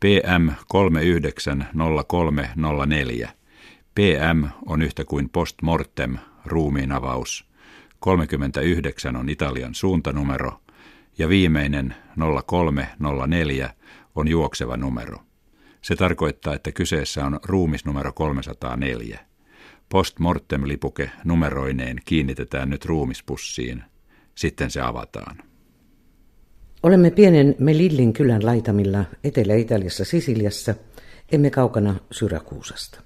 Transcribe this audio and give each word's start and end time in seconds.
PM 0.00 0.50
390304. 0.68 3.30
PM 3.94 4.44
on 4.66 4.82
yhtä 4.82 5.04
kuin 5.04 5.28
postmortem 5.28 6.18
ruumiinavaus. 6.44 7.48
39 8.00 9.16
on 9.16 9.28
Italian 9.28 9.74
suuntanumero 9.74 10.60
ja 11.18 11.28
viimeinen 11.28 11.94
0304 12.46 13.74
on 14.14 14.28
juokseva 14.28 14.76
numero. 14.76 15.18
Se 15.82 15.96
tarkoittaa, 15.96 16.54
että 16.54 16.72
kyseessä 16.72 17.24
on 17.24 17.40
ruumis 17.44 17.84
numero 17.84 18.12
304. 18.12 19.20
Postmortem-lipuke 19.88 21.10
numeroineen 21.24 22.00
kiinnitetään 22.04 22.70
nyt 22.70 22.84
ruumispussiin. 22.84 23.84
Sitten 24.34 24.70
se 24.70 24.80
avataan. 24.80 25.36
Olemme 26.82 27.10
pienen 27.10 27.54
Melillin 27.58 28.12
kylän 28.12 28.46
laitamilla 28.46 29.04
Etelä-Italiassa 29.24 30.04
Sisiliassa, 30.04 30.74
emme 31.32 31.50
kaukana 31.50 31.96
Syrakuusasta. 32.10 33.00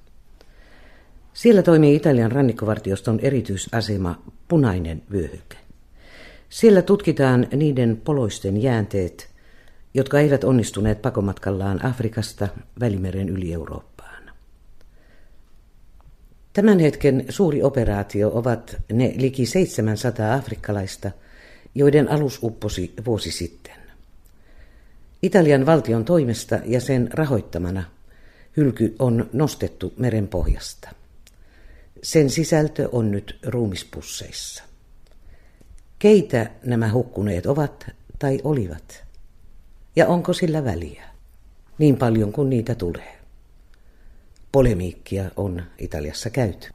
Siellä 1.32 1.62
toimii 1.62 1.94
Italian 1.96 2.32
rannikkovartioston 2.32 3.20
erityisasema 3.22 4.22
Punainen 4.48 5.02
vyöhyke. 5.10 5.56
Siellä 6.48 6.82
tutkitaan 6.82 7.46
niiden 7.56 8.00
poloisten 8.04 8.62
jäänteet, 8.62 9.30
jotka 9.94 10.20
eivät 10.20 10.44
onnistuneet 10.44 11.02
pakomatkallaan 11.02 11.84
Afrikasta 11.84 12.48
Välimeren 12.80 13.28
yli 13.28 13.52
Eurooppaan. 13.52 14.22
Tämän 16.52 16.78
hetken 16.78 17.24
suuri 17.28 17.62
operaatio 17.62 18.30
ovat 18.34 18.76
ne 18.92 19.14
liki 19.16 19.46
700 19.46 20.34
afrikkalaista, 20.34 21.10
joiden 21.74 22.10
alus 22.10 22.38
upposi 22.42 22.94
vuosi 23.06 23.30
sitten. 23.30 23.74
Italian 25.22 25.66
valtion 25.66 26.04
toimesta 26.04 26.58
ja 26.64 26.80
sen 26.80 27.08
rahoittamana 27.12 27.84
hylky 28.56 28.96
on 28.98 29.30
nostettu 29.32 29.94
meren 29.96 30.28
pohjasta. 30.28 30.88
Sen 32.02 32.30
sisältö 32.30 32.88
on 32.92 33.10
nyt 33.10 33.38
ruumispusseissa. 33.46 34.64
Keitä 35.98 36.50
nämä 36.64 36.92
hukkuneet 36.92 37.46
ovat 37.46 37.86
tai 38.18 38.40
olivat? 38.44 39.04
Ja 39.96 40.06
onko 40.06 40.32
sillä 40.32 40.64
väliä? 40.64 41.04
Niin 41.78 41.96
paljon 41.96 42.32
kuin 42.32 42.50
niitä 42.50 42.74
tulee. 42.74 43.18
Polemiikkia 44.52 45.30
on 45.36 45.62
Italiassa 45.78 46.30
käyty. 46.30 46.68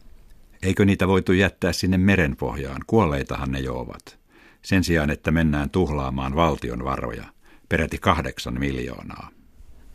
Eikö 0.64 0.86
niitä 0.86 1.08
voitu 1.08 1.34
jättää 1.34 1.74
sinne 1.74 1.98
merenpohjaan? 1.98 2.82
Kuolleitahan 2.88 3.52
ne 3.52 3.60
jo 3.60 3.80
ovat. 3.80 4.18
Sen 4.62 4.84
sijaan, 4.84 5.10
että 5.10 5.32
mennään 5.32 5.70
tuhlaamaan 5.70 6.36
valtion 6.36 6.84
varoja, 6.84 7.24
peräti 7.70 7.98
kahdeksan 7.98 8.60
miljoonaa. 8.60 9.30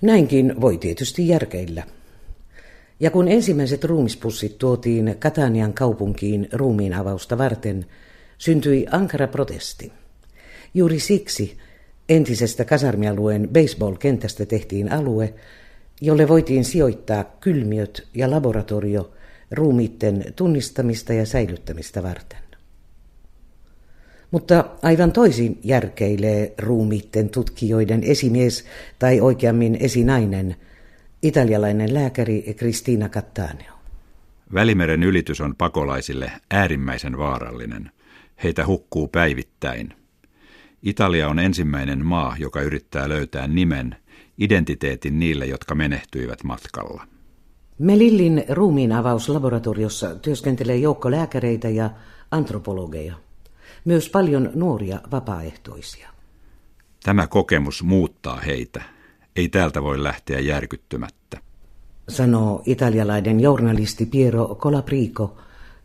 Näinkin 0.02 0.60
voi 0.60 0.78
tietysti 0.78 1.28
järkeillä. 1.28 1.86
Ja 3.00 3.10
kun 3.10 3.28
ensimmäiset 3.28 3.84
ruumispussit 3.84 4.58
tuotiin 4.58 5.16
Katanian 5.18 5.72
kaupunkiin 5.72 6.48
ruumiin 6.52 6.94
avausta 6.94 7.38
varten, 7.38 7.86
syntyi 8.38 8.86
ankara 8.90 9.28
protesti. 9.28 9.92
Juuri 10.74 10.98
siksi 10.98 11.58
entisestä 12.08 12.64
kasarmialueen 12.64 13.48
baseball-kentästä 13.52 14.46
tehtiin 14.46 14.92
alue, 14.92 15.34
jolle 16.00 16.28
voitiin 16.28 16.64
sijoittaa 16.64 17.24
kylmiöt 17.24 18.08
ja 18.14 18.30
laboratorio 18.30 19.12
ruumiitten 19.50 20.24
tunnistamista 20.36 21.12
ja 21.12 21.27
säilyttämistä 21.27 22.02
varten. 22.02 22.42
Mutta 24.33 24.64
aivan 24.83 25.12
toisin 25.12 25.58
järkeilee 25.64 26.55
ruumiitten 26.58 27.28
tutkijoiden 27.28 28.05
esimies 28.05 28.64
tai 28.98 29.20
oikeammin 29.20 29.77
esinainen, 29.80 30.56
italialainen 31.22 31.94
lääkäri 31.94 32.55
Cristina 32.58 33.08
Cattaneo. 33.08 33.72
Välimeren 34.55 35.02
ylitys 35.02 35.41
on 35.41 35.56
pakolaisille 35.56 36.33
äärimmäisen 36.50 37.19
vaarallinen. 37.19 37.91
Heitä 38.45 38.67
hukkuu 38.67 39.08
päivittäin. 39.08 39.95
Italia 40.83 41.28
on 41.28 41.39
ensimmäinen 41.39 42.07
maa, 42.07 42.36
joka 42.39 42.61
yrittää 42.61 43.08
löytää 43.08 43.46
nimen, 43.46 43.96
identiteetin 44.39 45.18
niille, 45.18 45.46
jotka 45.46 45.74
menehtyivät 45.74 46.45
matkalla. 46.45 47.07
Melillin 47.78 48.45
ruumiinavauslaboratoriossa 48.48 50.14
työskentelee 50.14 50.77
joukko 50.77 51.11
lääkäreitä 51.11 51.68
ja 51.68 51.90
antropologeja 52.30 53.14
myös 53.85 54.09
paljon 54.09 54.51
nuoria 54.55 55.01
vapaaehtoisia. 55.11 56.09
Tämä 57.03 57.27
kokemus 57.27 57.83
muuttaa 57.83 58.37
heitä. 58.37 58.83
Ei 59.37 59.48
täältä 59.48 59.83
voi 59.83 60.03
lähteä 60.03 60.41
järkyttymättä. 60.41 61.39
Sanoo 62.09 62.63
italialainen 62.67 63.41
journalisti 63.41 64.07
Piero 64.07 64.55
Colaprico, 64.55 65.37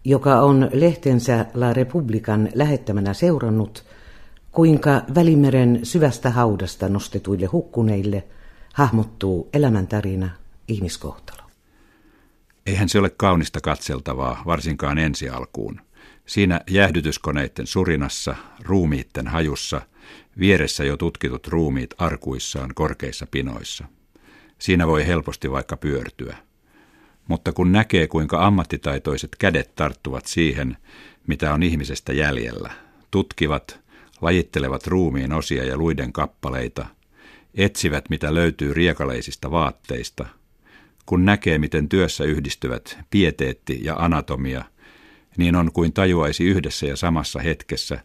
joka 0.05 0.41
on 0.41 0.69
lehtensä 0.73 1.45
La 1.53 1.73
Republican 1.73 2.49
lähettämänä 2.55 3.13
seurannut, 3.13 3.85
kuinka 4.51 5.01
Välimeren 5.15 5.79
syvästä 5.83 6.29
haudasta 6.29 6.89
nostetuille 6.89 7.45
hukkuneille 7.45 8.23
hahmottuu 8.73 9.49
elämäntarina 9.53 10.29
ihmiskohtalo. 10.67 11.41
Eihän 12.65 12.89
se 12.89 12.99
ole 12.99 13.09
kaunista 13.09 13.61
katseltavaa, 13.61 14.43
varsinkaan 14.45 14.97
ensi 14.97 15.29
alkuun. 15.29 15.81
Siinä 16.27 16.61
jäähdytyskoneiden 16.69 17.67
surinassa, 17.67 18.35
ruumiitten 18.59 19.27
hajussa, 19.27 19.81
vieressä 20.39 20.83
jo 20.83 20.97
tutkitut 20.97 21.47
ruumiit 21.47 21.93
arkuissaan 21.97 22.71
korkeissa 22.75 23.27
pinoissa. 23.31 23.85
Siinä 24.59 24.87
voi 24.87 25.07
helposti 25.07 25.51
vaikka 25.51 25.77
pyörtyä. 25.77 26.37
Mutta 27.27 27.51
kun 27.51 27.71
näkee, 27.71 28.07
kuinka 28.07 28.45
ammattitaitoiset 28.45 29.35
kädet 29.39 29.75
tarttuvat 29.75 30.25
siihen, 30.25 30.77
mitä 31.27 31.53
on 31.53 31.63
ihmisestä 31.63 32.13
jäljellä, 32.13 32.71
tutkivat, 33.11 33.79
lajittelevat 34.21 34.87
ruumiin 34.87 35.33
osia 35.33 35.63
ja 35.63 35.77
luiden 35.77 36.13
kappaleita, 36.13 36.85
etsivät, 37.55 38.09
mitä 38.09 38.33
löytyy 38.33 38.73
riekaleisista 38.73 39.51
vaatteista, 39.51 40.25
kun 41.05 41.25
näkee, 41.25 41.57
miten 41.57 41.89
työssä 41.89 42.23
yhdistyvät 42.23 42.97
pieteetti 43.09 43.79
ja 43.83 43.95
anatomia– 43.95 44.63
niin 45.37 45.55
on 45.55 45.71
kuin 45.71 45.93
tajuaisi 45.93 46.43
yhdessä 46.43 46.85
ja 46.85 46.95
samassa 46.95 47.39
hetkessä, 47.39 47.99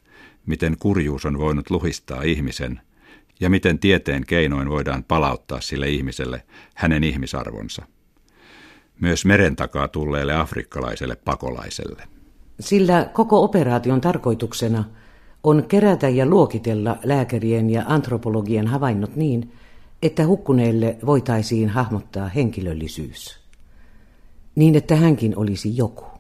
miten 0.47 0.76
kurjuus 0.78 1.26
on 1.26 1.38
voinut 1.38 1.70
luhistaa 1.70 2.22
ihmisen 2.22 2.81
ja 3.41 3.50
miten 3.50 3.78
tieteen 3.78 4.26
keinoin 4.26 4.69
voidaan 4.69 5.04
palauttaa 5.04 5.60
sille 5.60 5.88
ihmiselle 5.88 6.43
hänen 6.75 7.04
ihmisarvonsa. 7.04 7.87
Myös 9.00 9.25
meren 9.25 9.56
takaa 9.56 9.88
tulleelle 9.88 10.34
afrikkalaiselle 10.34 11.16
pakolaiselle. 11.16 12.03
Sillä 12.60 13.10
koko 13.12 13.44
operaation 13.44 14.00
tarkoituksena 14.00 14.84
on 15.44 15.64
kerätä 15.69 16.09
ja 16.09 16.26
luokitella 16.26 16.99
lääkärien 17.04 17.70
ja 17.70 17.84
antropologien 17.87 18.66
havainnot 18.66 19.16
niin, 19.16 19.53
että 20.03 20.26
hukkuneelle 20.26 20.97
voitaisiin 21.06 21.69
hahmottaa 21.69 22.28
henkilöllisyys. 22.28 23.41
Niin, 24.54 24.75
että 24.75 24.97
hänkin 24.97 25.38
olisi 25.38 25.76
joku 25.76 26.12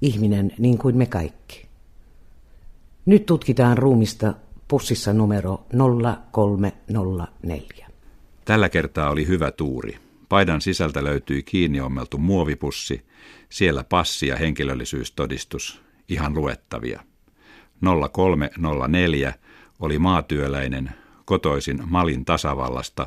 ihminen 0.00 0.52
niin 0.58 0.78
kuin 0.78 0.96
me 0.96 1.06
kaikki. 1.06 1.66
Nyt 3.06 3.26
tutkitaan 3.26 3.78
ruumista 3.78 4.34
pussissa 4.68 5.12
numero 5.12 5.66
0304. 6.32 7.86
Tällä 8.44 8.68
kertaa 8.68 9.10
oli 9.10 9.26
hyvä 9.26 9.50
tuuri. 9.50 9.98
Paidan 10.28 10.60
sisältä 10.60 11.04
löytyi 11.04 11.42
kiinni 11.42 11.80
ommeltu 11.80 12.18
muovipussi, 12.18 13.06
siellä 13.48 13.84
passi 13.84 14.26
ja 14.26 14.36
henkilöllisyystodistus, 14.36 15.82
ihan 16.08 16.34
luettavia. 16.34 17.00
0304 18.12 19.34
oli 19.80 19.98
maatyöläinen, 19.98 20.90
kotoisin 21.24 21.82
Malin 21.86 22.24
tasavallasta, 22.24 23.06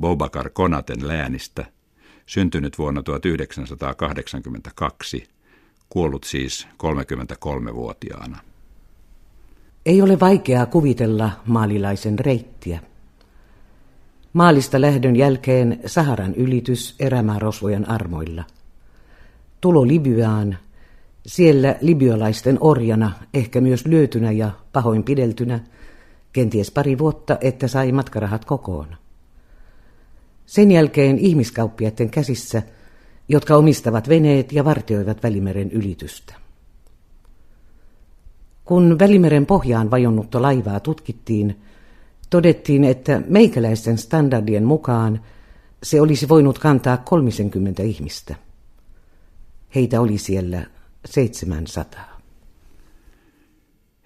Bobakar 0.00 0.50
Konaten 0.50 1.08
läänistä, 1.08 1.66
syntynyt 2.26 2.78
vuonna 2.78 3.02
1982, 3.02 5.33
kuollut 5.88 6.24
siis 6.24 6.68
33-vuotiaana. 6.82 8.38
Ei 9.86 10.02
ole 10.02 10.20
vaikeaa 10.20 10.66
kuvitella 10.66 11.30
maalilaisen 11.46 12.18
reittiä. 12.18 12.80
Maalista 14.32 14.80
lähdön 14.80 15.16
jälkeen 15.16 15.80
Saharan 15.86 16.34
ylitys 16.34 16.94
erämaarosvojen 17.00 17.90
armoilla. 17.90 18.44
Tulo 19.60 19.86
Libyaan, 19.86 20.58
siellä 21.26 21.76
libyalaisten 21.80 22.58
orjana, 22.60 23.12
ehkä 23.34 23.60
myös 23.60 23.86
lyötynä 23.86 24.32
ja 24.32 24.50
pahoin 24.72 25.04
pideltynä, 25.04 25.60
kenties 26.32 26.70
pari 26.70 26.98
vuotta, 26.98 27.38
että 27.40 27.68
sai 27.68 27.92
matkarahat 27.92 28.44
kokoon. 28.44 28.96
Sen 30.46 30.70
jälkeen 30.70 31.18
ihmiskauppiaiden 31.18 32.10
käsissä– 32.10 32.62
jotka 33.28 33.56
omistavat 33.56 34.08
veneet 34.08 34.52
ja 34.52 34.64
vartioivat 34.64 35.22
Välimeren 35.22 35.70
ylitystä. 35.70 36.34
Kun 38.64 38.98
Välimeren 38.98 39.46
pohjaan 39.46 39.90
vajonnutta 39.90 40.42
laivaa 40.42 40.80
tutkittiin, 40.80 41.60
todettiin, 42.30 42.84
että 42.84 43.22
meikäläisten 43.28 43.98
standardien 43.98 44.64
mukaan 44.64 45.20
se 45.82 46.00
olisi 46.00 46.28
voinut 46.28 46.58
kantaa 46.58 46.96
30 46.96 47.82
ihmistä. 47.82 48.34
Heitä 49.74 50.00
oli 50.00 50.18
siellä 50.18 50.66
700. 51.04 52.20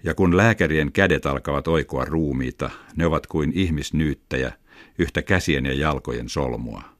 Ja 0.03 0.15
kun 0.15 0.37
lääkärien 0.37 0.91
kädet 0.91 1.25
alkavat 1.25 1.67
oikoa 1.67 2.05
ruumiita, 2.05 2.69
ne 2.95 3.05
ovat 3.05 3.27
kuin 3.27 3.51
ihmisnyyttäjä, 3.55 4.51
yhtä 4.99 5.21
käsien 5.21 5.65
ja 5.65 5.73
jalkojen 5.73 6.29
solmua. 6.29 6.98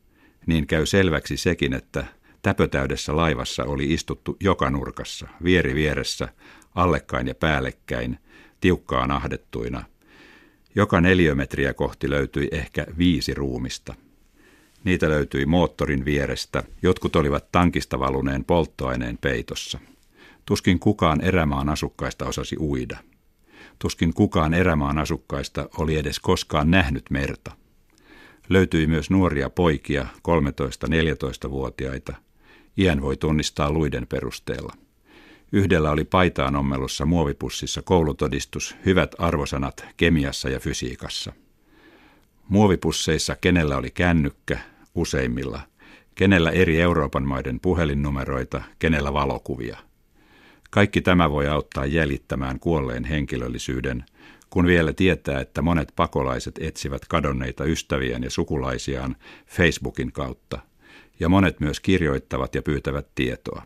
Niin 0.50 0.68
käy 0.68 0.86
selväksi 0.86 1.38
sekin, 1.38 1.74
että 1.74 2.06
täpötäydessä 2.42 3.16
laivassa 3.16 3.64
oli 3.64 3.94
istuttu 3.94 4.38
joka 4.40 4.70
nurkassa, 4.70 5.28
vieri 5.44 5.76
vieressä, 5.76 6.28
allekkain 6.76 7.28
ja 7.28 7.36
päällekkäin, 7.36 8.20
tiukkaan 8.62 9.12
ahdettuina. 9.12 9.84
Joka 10.76 11.02
neliömetriä 11.02 11.74
kohti 11.74 12.10
löytyi 12.10 12.48
ehkä 12.52 12.86
viisi 12.98 13.34
ruumista. 13.34 13.96
Niitä 14.84 15.10
löytyi 15.10 15.46
moottorin 15.46 16.06
vierestä, 16.06 16.64
jotkut 16.82 17.16
olivat 17.16 17.52
tankista 17.52 18.00
valuneen 18.00 18.44
polttoaineen 18.44 19.18
peitossa. 19.18 19.80
Tuskin 20.46 20.80
kukaan 20.80 21.22
erämaan 21.22 21.70
asukkaista 21.70 22.26
osasi 22.26 22.56
uida. 22.60 22.98
Tuskin 23.80 24.14
kukaan 24.14 24.54
erämaan 24.54 24.98
asukkaista 24.98 25.70
oli 25.78 25.96
edes 25.96 26.20
koskaan 26.20 26.72
nähnyt 26.72 27.06
merta. 27.10 27.59
Löytyi 28.50 28.88
myös 28.88 29.10
nuoria 29.10 29.50
poikia, 29.50 30.06
13-14-vuotiaita. 30.18 32.14
Iän 32.78 33.02
voi 33.02 33.18
tunnistaa 33.18 33.72
luiden 33.72 34.08
perusteella. 34.08 34.74
Yhdellä 35.52 35.92
oli 35.92 36.04
paitaan 36.04 36.56
ommelussa 36.56 37.06
muovipussissa 37.06 37.82
koulutodistus, 37.82 38.76
hyvät 38.86 39.16
arvosanat 39.18 39.86
kemiassa 39.98 40.50
ja 40.50 40.60
fysiikassa. 40.60 41.34
Muovipusseissa 42.48 43.36
kenellä 43.36 43.78
oli 43.78 43.92
kännykkä, 43.92 44.60
useimmilla, 44.96 45.62
kenellä 46.16 46.52
eri 46.52 46.82
Euroopan 46.82 47.28
maiden 47.28 47.60
puhelinnumeroita, 47.60 48.62
kenellä 48.80 49.14
valokuvia– 49.14 49.78
kaikki 50.70 51.02
tämä 51.02 51.30
voi 51.30 51.48
auttaa 51.48 51.86
jäljittämään 51.86 52.60
kuolleen 52.60 53.04
henkilöllisyyden, 53.04 54.06
kun 54.50 54.68
vielä 54.68 54.94
tietää, 54.94 55.40
että 55.40 55.62
monet 55.62 55.94
pakolaiset 55.96 56.60
etsivät 56.62 57.06
kadonneita 57.08 57.66
ystäviään 57.66 58.24
ja 58.24 58.30
sukulaisiaan 58.30 59.16
Facebookin 59.46 60.12
kautta, 60.12 60.60
ja 61.20 61.30
monet 61.30 61.60
myös 61.60 61.80
kirjoittavat 61.80 62.56
ja 62.56 62.62
pyytävät 62.62 63.08
tietoa. 63.16 63.64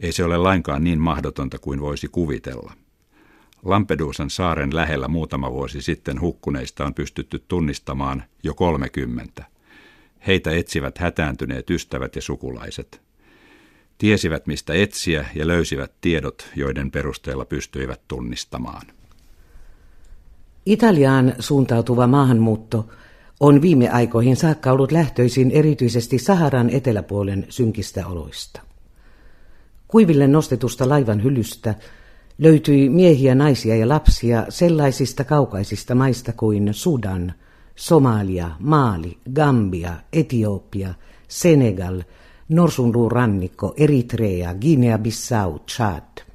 Ei 0.00 0.12
se 0.12 0.24
ole 0.24 0.36
lainkaan 0.36 0.84
niin 0.84 1.00
mahdotonta 1.00 1.58
kuin 1.58 1.80
voisi 1.80 2.08
kuvitella. 2.08 2.72
Lampedusan 3.64 4.30
saaren 4.30 4.76
lähellä 4.76 5.08
muutama 5.08 5.52
vuosi 5.52 5.82
sitten 5.82 6.20
hukkuneista 6.20 6.84
on 6.84 6.94
pystytty 6.94 7.44
tunnistamaan 7.48 8.24
jo 8.42 8.54
30. 8.54 9.44
Heitä 10.26 10.50
etsivät 10.50 10.98
hätääntyneet 10.98 11.70
ystävät 11.70 12.16
ja 12.16 12.22
sukulaiset– 12.22 13.00
Tiesivät, 14.02 14.46
mistä 14.46 14.74
etsiä 14.74 15.26
ja 15.34 15.46
löysivät 15.46 15.92
tiedot, 16.00 16.48
joiden 16.56 16.90
perusteella 16.90 17.44
pystyivät 17.44 18.00
tunnistamaan. 18.08 18.86
Italiaan 20.66 21.34
suuntautuva 21.38 22.06
maahanmuutto 22.06 22.88
on 23.40 23.62
viime 23.62 23.88
aikoihin 23.88 24.36
saakka 24.36 24.72
ollut 24.72 24.92
lähtöisin 24.92 25.50
erityisesti 25.50 26.18
Saharan 26.18 26.70
eteläpuolen 26.70 27.46
synkistä 27.48 28.06
oloista. 28.06 28.60
Kuiville 29.88 30.26
nostetusta 30.26 30.88
laivan 30.88 31.22
hylystä 31.22 31.74
löytyi 32.38 32.88
miehiä, 32.88 33.34
naisia 33.34 33.76
ja 33.76 33.88
lapsia 33.88 34.46
sellaisista 34.48 35.24
kaukaisista 35.24 35.94
maista 35.94 36.32
kuin 36.32 36.74
Sudan, 36.74 37.32
Somalia, 37.76 38.50
Maali, 38.58 39.18
Gambia, 39.34 39.92
Etiopia, 40.12 40.94
Senegal– 41.28 42.02
rannikko, 43.10 43.74
Eritrea, 43.76 44.54
Guinea-Bissau, 44.54 45.58
Chad. 45.66 46.31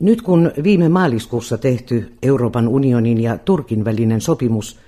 Nyt 0.00 0.22
kun 0.22 0.52
viime 0.62 0.88
maaliskuussa 0.88 1.58
tehty 1.58 2.12
Euroopan 2.22 2.68
unionin 2.68 3.20
ja 3.20 3.38
Turkin 3.38 3.84
välinen 3.84 4.20
sopimus 4.20 4.78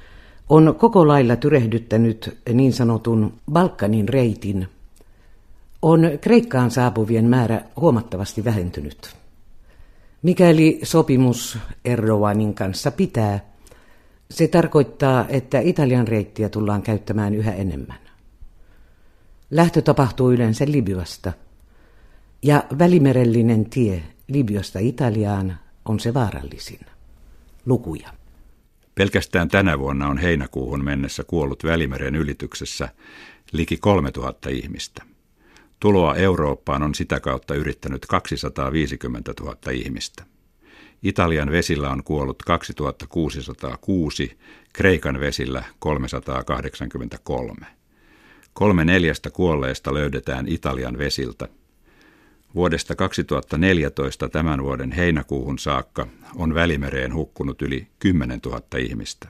on 0.49 0.75
koko 0.79 1.09
lailla 1.09 1.37
tyrehdyttänyt 1.37 2.39
niin 2.53 2.73
sanotun 2.73 3.33
Balkanin 3.53 4.09
reitin, 4.09 4.69
on 5.83 6.01
Kreikkaan 6.21 6.71
saapuvien 6.71 7.25
määrä 7.25 7.65
huomattavasti 7.81 8.45
vähentynyt. 8.45 9.17
Mikäli 10.23 10.81
sopimus 10.83 11.59
Erdoganin 11.85 12.55
kanssa 12.55 12.91
pitää, 12.91 13.41
se 14.31 14.49
tarkoittaa, 14.49 15.27
että 15.29 15.61
Italian 15.61 16.09
reittiä 16.09 16.49
tullaan 16.49 16.83
käyttämään 16.83 17.35
yhä 17.35 17.53
enemmän. 17.53 17.99
Lähtö 19.51 19.83
tapahtuu 19.83 20.33
yleensä 20.33 20.65
Libyasta, 20.69 21.33
ja 22.43 22.65
välimerellinen 22.79 23.71
tie 23.71 24.03
Libyasta 24.29 24.79
Italiaan 24.79 25.59
on 25.85 26.01
se 26.01 26.15
vaarallisin. 26.15 26.81
Lukuja. 27.67 28.09
Pelkästään 28.95 29.49
tänä 29.49 29.79
vuonna 29.79 30.09
on 30.09 30.19
heinäkuuhun 30.19 30.85
mennessä 30.85 31.25
kuollut 31.25 31.65
Välimeren 31.65 32.15
ylityksessä 32.15 32.89
liki 33.53 33.77
3000 33.77 34.49
ihmistä. 34.49 35.03
Tuloa 35.81 36.15
Eurooppaan 36.15 36.83
on 36.83 36.95
sitä 36.95 37.21
kautta 37.21 37.55
yrittänyt 37.55 38.07
250 38.07 39.33
000 39.41 39.57
ihmistä. 39.73 40.25
Italian 41.03 41.51
vesillä 41.51 41.91
on 41.91 42.05
kuollut 42.05 42.43
2606, 42.43 44.39
Kreikan 44.73 45.21
vesillä 45.21 45.65
383. 45.79 47.67
Kolme 48.53 48.85
neljästä 48.85 49.31
kuolleesta 49.31 49.95
löydetään 49.95 50.49
Italian 50.49 50.99
vesiltä. 50.99 51.49
Vuodesta 52.55 52.95
2014 52.95 54.29
tämän 54.29 54.63
vuoden 54.63 54.93
heinäkuuhun 54.93 55.59
saakka 55.59 56.07
on 56.37 56.55
Välimereen 56.55 57.15
hukkunut 57.15 57.63
yli 57.63 57.87
10 57.99 58.41
000 58.47 58.61
ihmistä. 58.79 59.29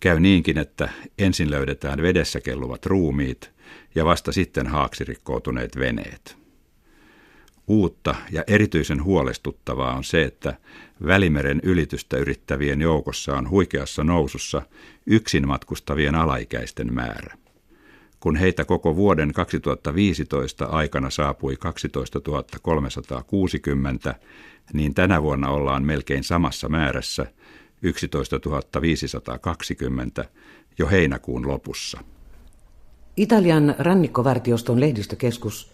Käy 0.00 0.20
niinkin, 0.20 0.58
että 0.58 0.88
ensin 1.18 1.50
löydetään 1.50 2.02
vedessä 2.02 2.40
kelluvat 2.40 2.86
ruumiit 2.86 3.50
ja 3.94 4.04
vasta 4.04 4.32
sitten 4.32 4.66
haaksirikkoutuneet 4.66 5.76
veneet. 5.76 6.36
Uutta 7.66 8.14
ja 8.32 8.44
erityisen 8.46 9.04
huolestuttavaa 9.04 9.94
on 9.96 10.04
se, 10.04 10.22
että 10.22 10.56
Välimeren 11.06 11.60
ylitystä 11.62 12.16
yrittävien 12.16 12.80
joukossa 12.80 13.36
on 13.36 13.50
huikeassa 13.50 14.04
nousussa 14.04 14.62
yksin 15.06 15.48
matkustavien 15.48 16.14
alaikäisten 16.14 16.94
määrä. 16.94 17.36
Kun 18.20 18.36
heitä 18.36 18.64
koko 18.64 18.96
vuoden 18.96 19.32
2015 19.32 20.64
aikana 20.64 21.10
saapui 21.10 21.56
12 21.56 22.20
360, 22.62 24.14
niin 24.72 24.94
tänä 24.94 25.22
vuonna 25.22 25.48
ollaan 25.48 25.84
melkein 25.84 26.24
samassa 26.24 26.68
määrässä 26.68 27.26
11 27.82 28.36
520 28.80 30.24
jo 30.78 30.88
heinäkuun 30.88 31.48
lopussa. 31.48 32.00
Italian 33.16 33.74
rannikkovartioston 33.78 34.80
lehdistökeskus 34.80 35.72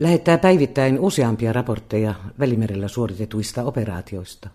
lähettää 0.00 0.38
päivittäin 0.38 1.00
useampia 1.00 1.52
raportteja 1.52 2.14
Välimerellä 2.38 2.88
suoritetuista 2.88 3.62
operaatioista. 3.62 4.48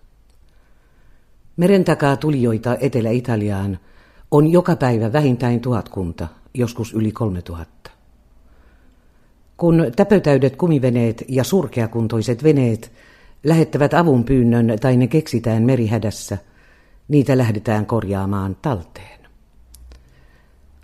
Meren 1.58 1.84
takaa 1.84 2.18
tulijoita 2.18 2.78
Etelä-Italiaan 2.80 3.80
on 4.34 4.52
joka 4.52 4.76
päivä 4.76 5.14
vähintään 5.14 5.60
tuhatkunta– 5.60 6.28
joskus 6.54 6.94
yli 6.94 7.12
3000. 7.12 7.92
Kun 9.58 9.92
täpötäydet 9.96 10.56
kumiveneet 10.56 11.24
ja 11.28 11.44
surkeakuntoiset 11.44 12.44
veneet 12.44 12.92
lähettävät 13.44 13.94
avun 13.94 14.24
pyynnön 14.24 14.78
tai 14.82 14.98
ne 14.98 15.08
keksitään 15.08 15.64
merihädässä, 15.64 16.38
niitä 17.08 17.38
lähdetään 17.38 17.86
korjaamaan 17.86 18.58
talteen. 18.62 19.20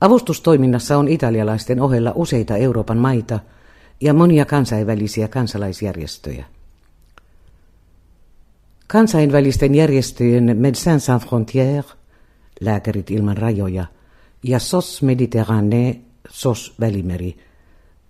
Avustustoiminnassa 0.02 0.98
on 0.98 1.08
italialaisten 1.08 1.82
ohella 1.82 2.12
useita 2.16 2.58
Euroopan 2.58 2.98
maita 2.98 3.40
ja 4.02 4.14
monia 4.14 4.46
kansainvälisiä 4.46 5.28
kansalaisjärjestöjä. 5.28 6.46
Kansainvälisten 8.88 9.76
järjestöjen 9.76 10.58
Médecins 10.60 11.06
Sans 11.06 11.24
Frontières, 11.24 11.99
Lääkärit 12.60 13.12
ilman 13.12 13.38
rajoja– 13.38 13.86
ja 14.44 14.60
SOS 14.60 15.02
Mediterranee, 15.02 16.02
SOS 16.30 16.74
Välimeri, 16.80 17.38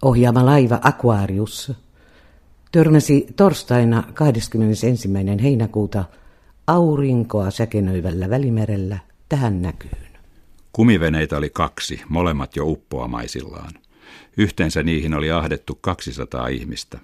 ohjaama 0.01 0.45
laiva 0.45 0.79
Aquarius 0.83 1.71
törmäsi 2.71 3.27
torstaina 3.35 4.03
21. 4.13 4.87
heinäkuuta 5.43 6.05
aurinkoa 6.67 7.51
säkenöivällä 7.51 8.29
välimerellä 8.29 8.97
tähän 9.29 9.61
näkyyn. 9.61 10.09
Kumiveneitä 10.73 11.37
oli 11.37 11.49
kaksi, 11.49 12.01
molemmat 12.09 12.55
jo 12.55 12.65
uppoamaisillaan. 12.65 13.73
Yhteensä 14.37 14.83
niihin 14.83 15.13
oli 15.13 15.31
ahdettu 15.31 15.77
200 15.81 16.47
ihmistä. 16.47 16.99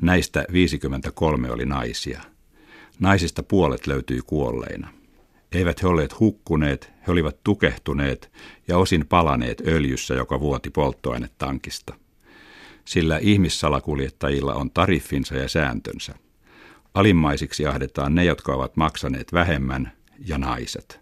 Näistä 0.00 0.44
53 0.52 1.50
oli 1.50 1.66
naisia. 1.66 2.22
Naisista 2.98 3.42
puolet 3.42 3.86
löytyi 3.86 4.20
kuolleina. 4.26 5.01
Eivät 5.52 5.82
he 5.82 5.88
olleet 5.88 6.20
hukkuneet, 6.20 6.92
he 7.06 7.12
olivat 7.12 7.36
tukehtuneet 7.44 8.32
ja 8.68 8.78
osin 8.78 9.06
palaneet 9.06 9.62
öljyssä, 9.66 10.14
joka 10.14 10.40
vuoti 10.40 10.70
polttoainetankista. 10.70 11.94
Sillä 12.84 13.18
ihmissalakuljettajilla 13.18 14.54
on 14.54 14.70
tariffinsa 14.70 15.34
ja 15.34 15.48
sääntönsä. 15.48 16.14
Alimmaisiksi 16.94 17.66
ahdetaan 17.66 18.14
ne, 18.14 18.24
jotka 18.24 18.54
ovat 18.54 18.76
maksaneet 18.76 19.32
vähemmän, 19.32 19.92
ja 20.26 20.38
naiset. 20.38 21.00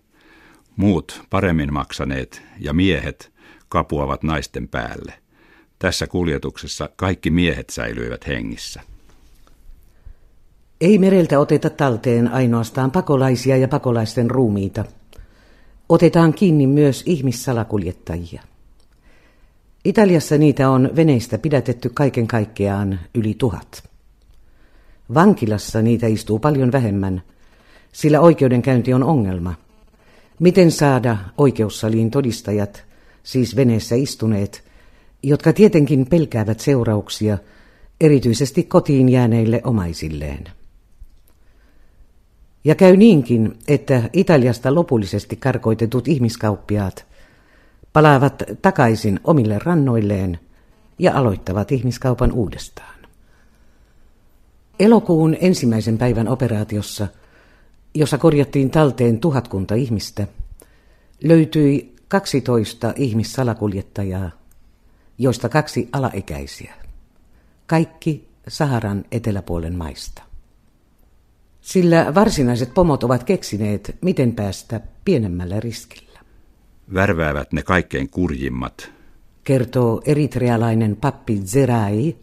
Muut, 0.76 1.22
paremmin 1.30 1.72
maksaneet 1.72 2.42
ja 2.58 2.72
miehet, 2.72 3.32
kapuavat 3.68 4.22
naisten 4.22 4.68
päälle. 4.68 5.12
Tässä 5.78 6.06
kuljetuksessa 6.06 6.88
kaikki 6.96 7.30
miehet 7.30 7.70
säilyivät 7.70 8.26
hengissä. 8.26 8.80
Ei 10.80 10.98
mereltä 10.98 11.38
oteta 11.38 11.70
talteen 11.70 12.28
ainoastaan 12.28 12.90
pakolaisia 12.90 13.56
ja 13.56 13.68
pakolaisten 13.68 14.30
ruumiita. 14.30 14.84
Otetaan 15.88 16.34
kiinni 16.34 16.66
myös 16.66 17.02
ihmissalakuljettajia. 17.06 18.42
Italiassa 19.84 20.38
niitä 20.38 20.70
on 20.70 20.90
veneistä 20.96 21.38
pidätetty 21.38 21.90
kaiken 21.94 22.26
kaikkiaan 22.26 23.00
yli 23.14 23.34
tuhat. 23.38 23.88
Vankilassa 25.14 25.82
niitä 25.82 26.06
istuu 26.06 26.38
paljon 26.38 26.72
vähemmän, 26.72 27.22
sillä 27.92 28.20
oikeudenkäynti 28.20 28.94
on 28.94 29.04
ongelma. 29.04 29.54
Miten 30.38 30.70
saada 30.70 31.16
oikeussaliin 31.38 32.10
todistajat, 32.10 32.84
siis 33.22 33.56
veneessä 33.56 33.94
istuneet, 33.94 34.64
jotka 35.22 35.52
tietenkin 35.52 36.06
pelkäävät 36.06 36.60
seurauksia, 36.60 37.38
erityisesti 38.00 38.62
kotiin 38.62 39.08
jääneille 39.08 39.60
omaisilleen? 39.64 40.59
Ja 42.64 42.74
käy 42.74 42.96
niinkin, 42.96 43.58
että 43.68 44.02
Italiasta 44.12 44.74
lopullisesti 44.74 45.36
karkoitetut 45.36 46.08
ihmiskauppiaat 46.08 47.06
palaavat 47.92 48.42
takaisin 48.62 49.20
omille 49.24 49.58
rannoilleen 49.58 50.38
ja 50.98 51.14
aloittavat 51.14 51.72
ihmiskaupan 51.72 52.32
uudestaan. 52.32 52.94
Elokuun 54.80 55.36
ensimmäisen 55.40 55.98
päivän 55.98 56.28
operaatiossa, 56.28 57.08
jossa 57.94 58.18
korjattiin 58.18 58.70
talteen 58.70 59.20
tuhatkunta 59.20 59.74
ihmistä, 59.74 60.26
löytyi 61.24 61.96
12 62.08 62.92
ihmissalakuljettajaa, 62.96 64.30
joista 65.18 65.48
kaksi 65.48 65.88
alaikäisiä. 65.92 66.74
Kaikki 67.66 68.28
Saharan 68.48 69.04
eteläpuolen 69.12 69.76
maista. 69.76 70.29
Sillä 71.70 72.14
varsinaiset 72.14 72.74
pomot 72.74 73.04
ovat 73.04 73.24
keksineet, 73.24 73.96
miten 74.00 74.34
päästä 74.34 74.80
pienemmällä 75.04 75.60
riskillä. 75.60 76.20
Värväävät 76.94 77.52
ne 77.52 77.62
kaikkein 77.62 78.10
kurjimmat. 78.10 78.92
Kertoo 79.44 80.02
eritrealainen 80.04 80.96
pappi 80.96 81.40
Zerai, 81.44 82.16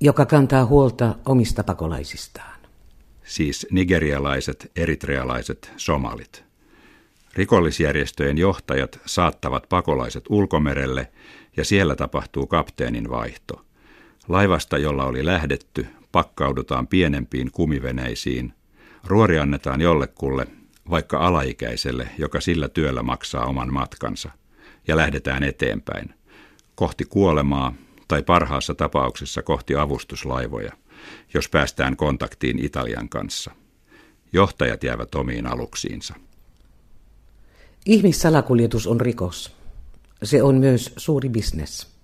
joka 0.00 0.26
kantaa 0.26 0.66
huolta 0.66 1.14
omista 1.26 1.64
pakolaisistaan. 1.64 2.60
Siis 3.24 3.66
nigerialaiset, 3.70 4.70
eritrealaiset, 4.76 5.72
somalit. 5.76 6.44
Rikollisjärjestöjen 7.34 8.38
johtajat 8.38 9.00
saattavat 9.06 9.68
pakolaiset 9.68 10.24
ulkomerelle 10.28 11.10
ja 11.56 11.64
siellä 11.64 11.96
tapahtuu 11.96 12.46
kapteenin 12.46 13.10
vaihto. 13.10 13.64
Laivasta, 14.28 14.78
jolla 14.78 15.04
oli 15.04 15.24
lähdetty, 15.24 15.86
pakkaudutaan 16.16 16.86
pienempiin 16.86 17.50
kumiveneisiin. 17.50 18.52
Ruori 19.04 19.38
annetaan 19.38 19.80
jollekulle, 19.80 20.46
vaikka 20.90 21.18
alaikäiselle, 21.18 22.08
joka 22.18 22.40
sillä 22.40 22.68
työllä 22.68 23.02
maksaa 23.02 23.46
oman 23.46 23.72
matkansa, 23.72 24.30
ja 24.88 24.96
lähdetään 24.96 25.42
eteenpäin, 25.42 26.14
kohti 26.74 27.04
kuolemaa 27.04 27.74
tai 28.08 28.22
parhaassa 28.22 28.74
tapauksessa 28.74 29.42
kohti 29.42 29.74
avustuslaivoja, 29.74 30.72
jos 31.34 31.48
päästään 31.48 31.96
kontaktiin 31.96 32.64
Italian 32.64 33.08
kanssa. 33.08 33.50
Johtajat 34.32 34.84
jäävät 34.84 35.14
omiin 35.14 35.46
aluksiinsa. 35.46 36.14
Ihmissalakuljetus 37.86 38.86
on 38.86 39.00
rikos. 39.00 39.56
Se 40.22 40.42
on 40.42 40.54
myös 40.54 40.92
suuri 40.96 41.28
bisnes. 41.28 41.95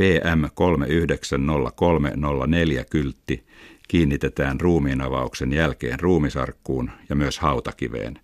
PM 0.00 0.44
390304 0.54 2.84
kyltti. 2.90 3.46
Kiinnitetään 3.88 4.60
ruumiinavauksen 4.60 5.52
jälkeen 5.52 6.00
ruumisarkkuun 6.00 6.90
ja 7.08 7.16
myös 7.16 7.38
hautakiveen, 7.38 8.20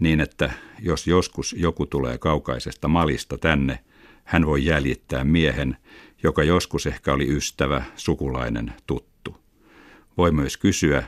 niin 0.00 0.20
että 0.20 0.50
jos 0.80 1.06
joskus 1.06 1.54
joku 1.58 1.86
tulee 1.86 2.18
kaukaisesta 2.18 2.88
malista 2.88 3.38
tänne, 3.38 3.78
hän 4.24 4.46
voi 4.46 4.64
jäljittää 4.64 5.24
miehen, 5.24 5.76
joka 6.22 6.42
joskus 6.42 6.86
ehkä 6.86 7.12
oli 7.12 7.36
ystävä, 7.36 7.82
sukulainen, 7.96 8.72
tuttu. 8.86 9.36
Voi 10.16 10.32
myös 10.32 10.56
kysyä, 10.56 11.04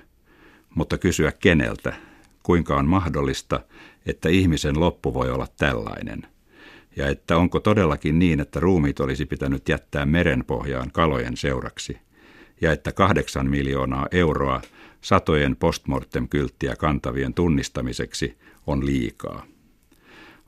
mutta 0.74 0.98
kysyä 0.98 1.32
keneltä, 1.32 1.92
kuinka 2.42 2.76
on 2.76 2.88
mahdollista, 2.88 3.60
että 4.06 4.28
ihmisen 4.28 4.80
loppu 4.80 5.14
voi 5.14 5.30
olla 5.30 5.46
tällainen– 5.58 6.26
ja 6.96 7.08
että 7.08 7.36
onko 7.36 7.60
todellakin 7.60 8.18
niin, 8.18 8.40
että 8.40 8.60
ruumiit 8.60 9.00
olisi 9.00 9.26
pitänyt 9.26 9.68
jättää 9.68 10.06
merenpohjaan 10.06 10.90
kalojen 10.92 11.36
seuraksi, 11.36 11.98
ja 12.60 12.72
että 12.72 12.92
kahdeksan 12.92 13.50
miljoonaa 13.50 14.06
euroa 14.10 14.62
satojen 15.00 15.56
postmortem-kylttiä 15.56 16.76
kantavien 16.76 17.34
tunnistamiseksi 17.34 18.38
on 18.66 18.86
liikaa. 18.86 19.46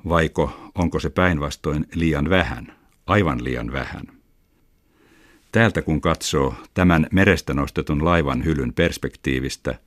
Vaiko 0.09 0.71
onko 0.75 1.00
se 1.00 1.11
päinvastoin 1.11 1.87
liian 1.95 2.31
vähän, 2.31 2.73
aivan 3.07 3.45
liian 3.45 3.73
vähän? 3.73 4.05
Täältä 5.52 5.83
kun 5.83 6.00
katsoo 6.00 6.55
tämän 6.75 7.07
merestä 7.12 7.55
nostetun 7.55 8.05
laivan 8.05 8.45
hylyn 8.45 8.73
perspektiivistä, 8.73 9.78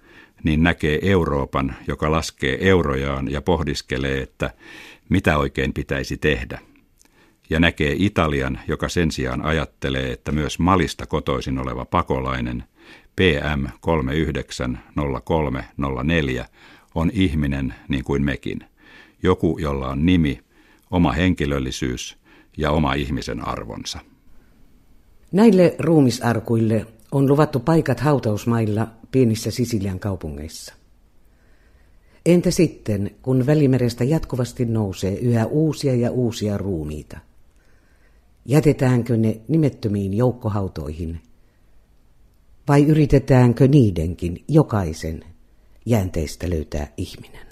niin 0.43 0.63
näkee 0.63 0.99
Euroopan, 1.01 1.75
joka 1.87 2.11
laskee 2.11 2.69
eurojaan 2.69 3.31
ja 3.31 3.41
pohdiskelee, 3.41 4.21
että 4.21 4.53
mitä 5.09 5.37
oikein 5.37 5.73
pitäisi 5.73 6.17
tehdä. 6.17 6.59
Ja 7.49 7.59
näkee 7.59 7.95
Italian, 7.99 8.59
joka 8.67 8.89
sen 8.89 9.11
sijaan 9.11 9.41
ajattelee, 9.41 10.11
että 10.11 10.31
myös 10.31 10.59
Malista 10.59 11.05
kotoisin 11.05 11.59
oleva 11.59 11.85
pakolainen 11.85 12.63
PM 13.15 13.65
390304 13.81 16.45
on 16.95 17.11
ihminen 17.13 17.73
niin 17.87 18.03
kuin 18.03 18.25
mekin. 18.25 18.59
Joku, 19.23 19.57
jolla 19.61 19.87
on 19.87 20.05
nimi, 20.05 20.39
oma 20.91 21.11
henkilöllisyys 21.11 22.17
ja 22.57 22.71
oma 22.71 22.93
ihmisen 22.93 23.47
arvonsa. 23.47 23.99
Näille 25.31 25.75
ruumisarkuille 25.79 26.85
on 27.11 27.27
luvattu 27.29 27.59
paikat 27.59 27.99
hautausmailla 27.99 28.87
pienissä 29.11 29.51
Sisilian 29.51 29.99
kaupungeissa. 29.99 30.73
Entä 32.25 32.51
sitten, 32.51 33.11
kun 33.21 33.45
Välimerestä 33.45 34.03
jatkuvasti 34.03 34.65
nousee 34.65 35.13
yhä 35.13 35.45
uusia 35.45 35.95
ja 35.95 36.11
uusia 36.11 36.57
ruumiita? 36.57 37.19
Jätetäänkö 38.45 39.17
ne 39.17 39.41
nimettömiin 39.47 40.13
joukkohautoihin? 40.13 41.21
Vai 42.67 42.83
yritetäänkö 42.83 43.67
niidenkin 43.67 44.43
jokaisen 44.47 45.23
jäänteistä 45.85 46.49
löytää 46.49 46.87
ihminen? 46.97 47.50